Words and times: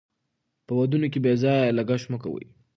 په 0.65 0.71
ودونو 0.79 1.07
کې 1.13 1.19
بې 1.25 1.33
ځایه 1.43 1.75
لګښت 1.77 2.07
مه 2.11 2.17
کوئ. 2.23 2.45